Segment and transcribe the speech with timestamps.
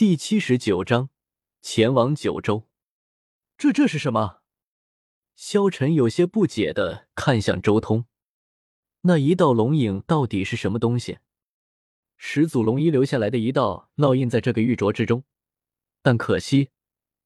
[0.00, 1.10] 第七十九章，
[1.60, 2.66] 前往九州。
[3.58, 4.40] 这这是什么？
[5.36, 8.06] 萧晨有些不解的看向周通，
[9.02, 11.18] 那一道龙影到底是什么东西？
[12.16, 15.24] 始祖龙遗留下来的一道烙印在这个玉镯之中，
[16.00, 16.70] 但可惜，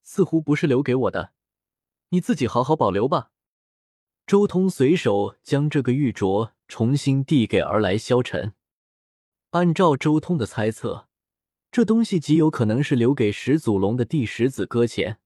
[0.03, 1.33] 似乎不是留给我的，
[2.09, 3.31] 你自己好好保留吧。
[4.27, 8.55] 周通随手将这个玉镯重新递给而来萧晨，
[9.51, 11.09] 按照周通的猜测。
[11.75, 15.19] 这东西极有可能是留给始祖龙的第十子搁浅，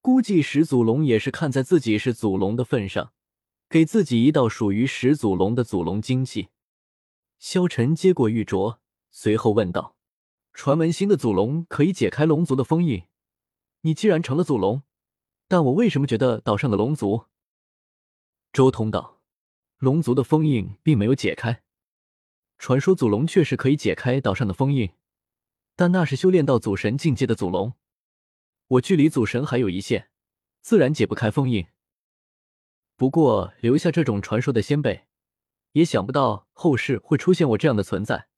[0.00, 3.12] 估计始祖龙也是看在自己是祖龙的份上，
[3.68, 6.48] 给自己一道属于始祖龙的祖龙精气。
[7.38, 8.78] 萧晨接过玉镯，
[9.10, 9.94] 随后问道
[10.54, 13.02] ：“传闻新的祖龙可以解开龙族的封印，
[13.82, 14.82] 你既然成了祖龙，
[15.48, 17.26] 但我为什么觉得岛上的龙族？”
[18.54, 19.20] 周通道
[19.76, 21.62] ：“龙族的封印并没有解开，
[22.56, 24.92] 传说祖龙确实可以解开岛上的封印。”
[25.80, 27.72] 但那是修炼到祖神境界的祖龙，
[28.66, 30.10] 我距离祖神还有一线，
[30.60, 31.68] 自然解不开封印。
[32.96, 35.06] 不过留下这种传说的先辈，
[35.72, 38.28] 也想不到后世会出现我这样的存在，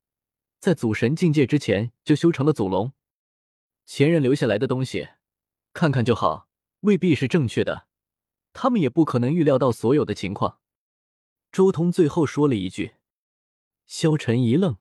[0.61, 2.93] 在祖神境界之前就修成了祖龙。
[3.85, 5.09] 前人留下来的东西，
[5.73, 6.47] 看看就好，
[6.79, 7.87] 未必是正确的，
[8.53, 10.59] 他们也不可能预料到所有的情况。
[11.51, 12.93] 周通最后说了一句，
[13.85, 14.77] 萧晨一愣，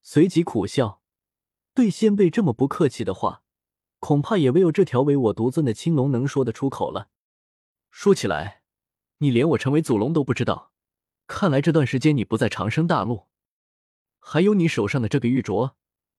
[0.00, 0.97] 随即苦笑。
[1.78, 3.44] 对先辈这么不客气的话，
[4.00, 7.08] 恐怕也唯有这条唯我独尊的青龙能说得出口了。
[7.92, 8.62] 说起来，
[9.18, 10.72] 你连我成为祖龙都不知道，
[11.28, 13.28] 看来这段时间你不在长生大陆。
[14.18, 15.74] 还有你手上的这个玉镯，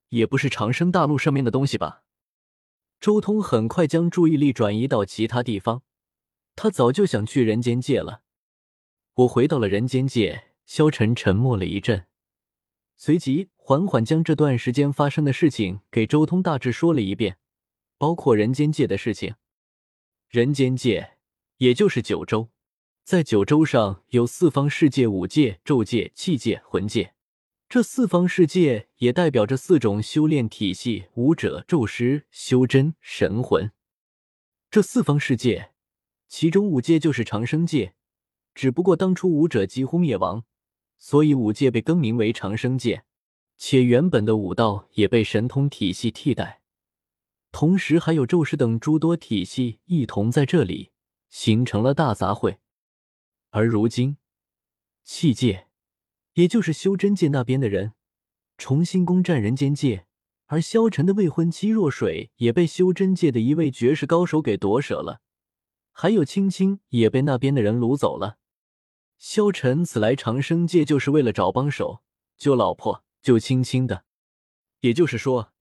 [0.08, 2.04] 也不是长生大陆上面的东西吧？
[3.02, 5.84] 周通很快将注意力转移到其他地方，
[6.56, 8.22] 他早就想去人间界了。
[9.16, 12.06] 我回到了人间界，萧晨沉默了一阵。
[12.96, 17.38] 随即缓缓将这段时间发生的事情给周通大致说了一遍，
[18.00, 19.36] 包括人间界的事情。
[20.28, 21.18] 人间界
[21.58, 22.50] 也就是九州，
[23.04, 27.14] 在九州上有四方世界、五界、咒界、气界、魂界。
[27.70, 33.72] 这四方世界也代表着四种修炼体系：武者、咒师、修真、神魂。
[34.72, 35.74] 这四方世界，
[36.28, 37.94] 其中五界就是长生界，
[38.56, 40.44] 只不过当初武者几乎灭亡。
[40.98, 43.04] 所以五界被更名为长生界，
[43.62, 46.62] 且原本的武道也被神通体系替代，
[47.52, 50.92] 同时还有咒师等诸多体系一同在这里
[51.30, 52.60] 形成了大杂烩。
[53.50, 54.16] 而如今，
[55.04, 55.68] 气界，
[56.36, 57.96] 也就是修真界那边的人
[58.58, 60.06] 重新攻占人间界，
[60.46, 65.20] 而萧晨的未婚妻若水也被修真界的一位绝世高手给夺舍了，
[65.92, 68.38] 还有青青也被那边的人掳走了。
[69.18, 72.02] 萧晨此来长生界就是为了找帮手
[72.38, 74.06] 救老婆就轻轻的，
[74.82, 75.54] 也就是说，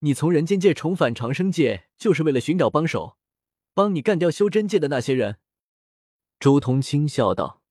[0.00, 3.16] 你从人间界重返长生界就是为了寻找帮手，
[3.74, 5.38] 帮你干掉修真界的那些人。
[6.40, 7.62] 周同轻笑道：“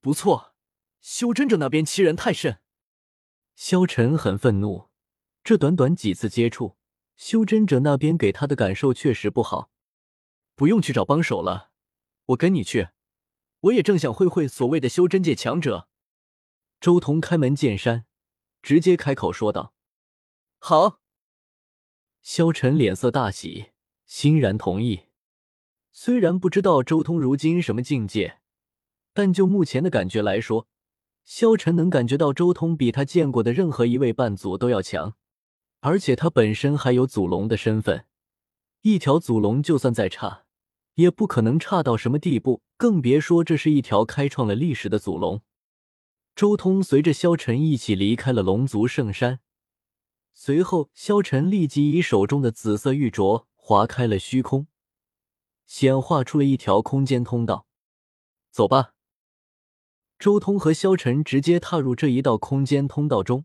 [0.00, 0.54] 不错，
[1.00, 2.58] 修真者那边欺人太甚。”
[3.54, 4.88] 萧晨很愤怒，
[5.44, 6.76] 这短短几次接触，
[7.14, 9.70] 修真者那边给他的感受确实不好。
[10.56, 11.70] 不用去找帮手了，
[12.26, 12.88] 我跟你去。
[13.60, 15.88] 我也正想会会所谓的修真界强者。
[16.80, 18.06] 周通开门见山，
[18.64, 19.74] 直接开口说道
[20.58, 20.98] ：“好。”
[22.24, 23.72] 萧晨脸色大喜，
[24.06, 25.02] 欣然同意。
[25.92, 28.38] 虽然不知道周通如今什么境界，
[29.12, 30.66] 但就目前的感觉来说，
[31.26, 35.14] 萧晨能感觉到周通比他见过的任何一位半祖都要强，
[35.80, 38.06] 而且他本身还有祖龙的身份，
[38.80, 40.46] 一条祖龙就算再差。
[40.94, 45.42] 也不可能差到什么地步，更别说这是一条开创了历史的祖龙。
[46.34, 49.38] 周通随着萧晨一起离开了龙族圣山，
[50.32, 54.66] 随后萧晨立即以手中的紫色玉镯划开了虚空，
[55.64, 57.68] 显化出了一条空间通道。
[58.50, 58.94] 走吧。
[60.18, 63.44] 周通和萧晨直接踏入这一道空间通道中，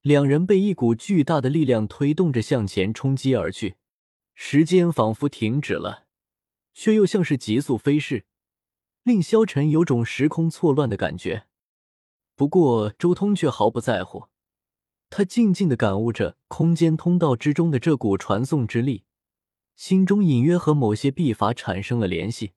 [0.00, 3.76] 两人被一股巨大的力量推动着向前冲击而去，
[4.34, 6.06] 时间仿佛停止了。
[6.74, 8.24] 却又像是急速飞逝，
[9.04, 11.46] 令萧晨有种时空错乱的感觉。
[12.42, 14.24] 不过周通却毫不在乎，
[15.10, 19.04] 他静静的感悟着空间通道之中的这股传送之力，
[19.76, 22.54] 心中隐约和某些秘法产生了联系。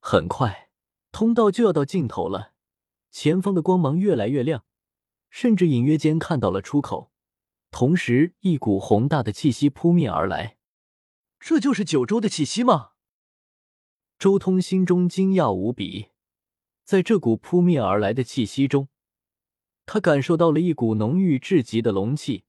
[0.00, 0.70] 很快，
[1.10, 2.54] 通道就要到尽头了，
[3.10, 4.64] 前方的光芒越来越亮，
[5.28, 7.12] 甚至隐约间看到了出口。
[7.70, 10.56] 同时，一股宏大的气息扑面而来，
[11.38, 12.92] 这就是九州的气息吗？
[14.18, 16.08] 周通心中惊讶无比，
[16.82, 18.88] 在这股扑面而来的气息中，
[19.86, 22.44] 他感受到了一股浓郁至极的龙气，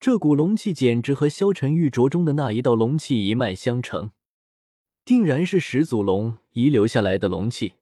[0.00, 4.12] 这股龙气简直和萧晨玉镯中的那一道龙气一脉相承，
[5.04, 7.74] 定然是始祖龙遗留下来的龙气。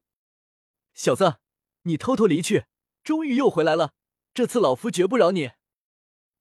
[0.94, 1.36] 小子，
[1.82, 2.64] 你偷偷离去，
[3.04, 3.92] 终于又回来了，
[4.32, 5.50] 这次老夫绝不饶你！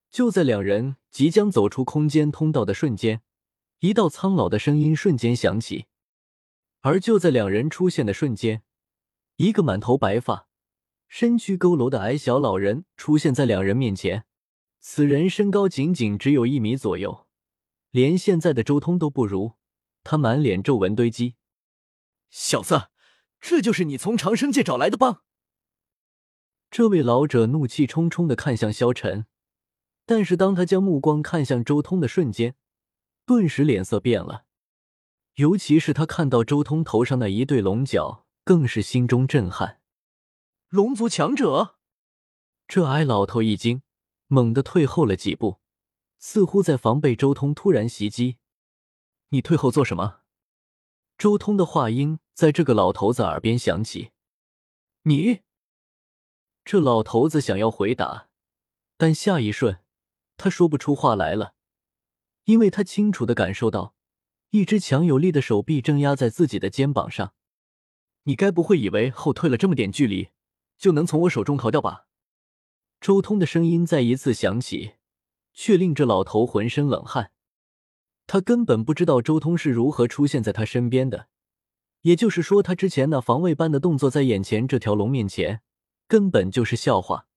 [0.10, 3.22] 就在两人即将走出空间通道的瞬间，
[3.80, 5.86] 一道苍老的声音瞬间响起。
[6.82, 8.64] 而就在两人出现的瞬间，
[9.36, 10.48] 一个满头白发、
[11.08, 14.26] 身躯佝偻的矮小老人出现在两人面前。
[14.80, 17.26] 此人身高仅仅只有一米左右，
[17.90, 19.54] 连现在的周通都不如。
[20.04, 21.36] 他满脸皱纹堆积。
[22.30, 22.90] 小子，
[23.40, 25.24] 这就是你从长生界找来的帮？
[26.70, 29.26] 这位老者怒气冲冲的看向萧晨，
[30.06, 32.56] 但是当他将目光看向周通的瞬间，
[33.26, 34.46] 顿时脸色变了。
[35.36, 39.80] 尤其是他看到周通头上那一对龙角，更是心中震撼。
[40.70, 41.78] 龙族强者，
[42.68, 43.82] 这矮老头一惊。
[44.28, 45.60] 猛地退后了几步，
[46.18, 48.38] 似乎在防备周通突然袭击。
[49.30, 50.22] 你退后做什么？
[51.16, 54.12] 周通的话音在这个老头子耳边响起。
[55.04, 55.42] 你，
[56.64, 58.30] 这老头子想要回答，
[58.98, 59.80] 但下一瞬
[60.38, 61.54] 他说不出话来了，
[62.46, 63.94] 因为他清楚的感受到
[64.50, 67.36] 一只强有力的手臂正压在自己的肩膀上。
[68.24, 70.30] 你该不会以为后退了这么点距离，
[70.78, 72.08] 就能从我手中逃掉吧？
[73.02, 74.94] 周通的声音再一次响起，
[75.54, 77.32] 却令这老头浑身冷汗。
[78.28, 81.28] 他根本不知道周通是如何出现在他身边的，
[82.02, 85.62] 也就是说，他之前那防卫般的动作，在眼前这条龙面前
[86.08, 87.28] 根本就是笑话。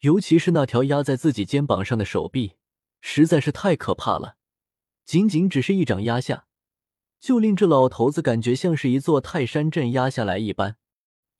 [0.00, 2.56] 尤其是那条压在自己肩膀上的手臂，
[3.00, 4.36] 实在是太可怕了。
[5.04, 6.46] 仅仅只是一掌压下，
[7.20, 10.78] 就令这老头子感觉像是一座泰山镇压下来一般，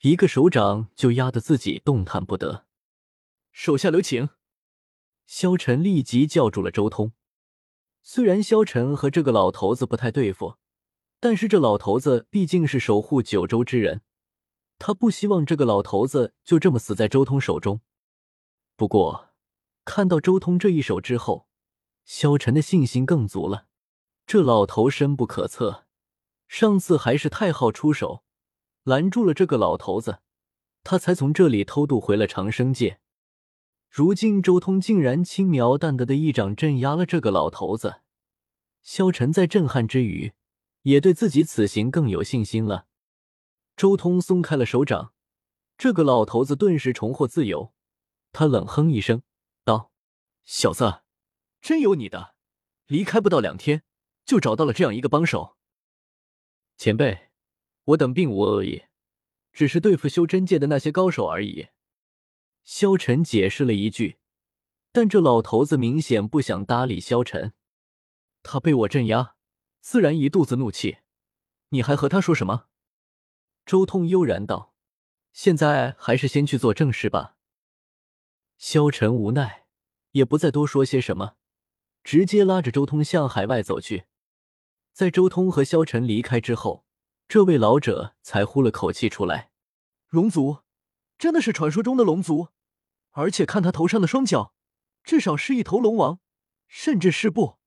[0.02, 2.64] 一个手掌就压得自己动弹不得。
[3.52, 4.30] 手下留情！
[5.26, 7.12] 萧晨立即叫住了周通。
[8.02, 10.56] 虽然萧晨和这个老头子不太对付，
[11.20, 14.00] 但是这老头子毕竟是守护九州之人，
[14.78, 17.82] 他不希望这个老头子就这么死在周通手中。
[18.76, 19.34] 不过，
[19.84, 21.46] 看到周通这一手之后，
[22.06, 23.66] 萧晨的信心更足了。
[24.26, 25.84] 这老头深不可测，
[26.48, 28.24] 上次还是太昊出手
[28.84, 30.20] 拦住了这个老头子，
[30.82, 33.00] 他才从这里偷渡回了长生界。
[33.88, 38.02] 如今周通竟然轻描淡打的一掌镇压了这个老头子，
[38.82, 40.32] 萧晨在震撼之余，
[40.82, 42.86] 也对自己此行更有信心了。
[43.76, 45.12] 周通松开了手掌，
[45.76, 47.72] 这个老头子顿时重获自由。
[48.32, 49.22] 他冷哼一声，
[49.64, 49.90] 道
[50.44, 51.02] ：“小子，
[51.60, 52.36] 真有你的！
[52.86, 53.82] 离开不到两天，
[54.24, 55.56] 就找到了这样一个帮手。
[56.76, 57.29] 前辈，
[57.84, 58.84] 我等并无恶意，
[59.52, 61.68] 只是对付修真界的那些高手而已。”
[62.62, 64.18] 萧晨解释了一句，
[64.92, 67.54] 但这老头子明显不想搭理萧晨。
[68.42, 69.34] 他被我镇压，
[69.80, 70.98] 自然一肚子怒气。
[71.70, 72.66] 你还和他说什么？
[73.64, 74.74] 周通悠然道
[75.32, 77.36] ：“现在还是先去做正事吧。”
[78.58, 79.66] 萧晨无奈，
[80.12, 81.36] 也不再多说些什么，
[82.02, 84.04] 直接拉着周通向海外走去。
[84.92, 86.84] 在周通和萧晨离开之后，
[87.30, 89.52] 这位老者才呼了口气出来
[90.10, 90.62] ：“龙族。”
[91.16, 92.48] 真的是传说中的龙族，
[93.10, 94.52] 而且看他头上的双角，
[95.04, 96.18] 至少是一头龙王，
[96.66, 97.60] 甚至是不，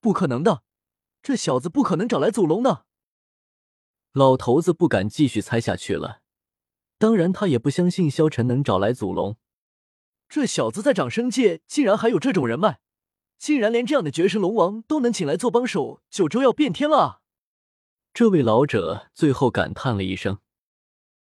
[0.00, 0.64] 不可能的，
[1.22, 2.84] 这小子不可能找来祖龙的。
[4.12, 6.20] 老头子不敢继续猜下去了，
[6.98, 9.38] 当然他也不相信萧晨能找来祖龙。
[10.28, 12.80] 这小子在长生界竟然还有这种人脉，
[13.38, 17.22] 竟然连这样的绝世龙王都能请来做帮手，九州要变天了。
[18.18, 20.38] 这位老者最后感叹了一声。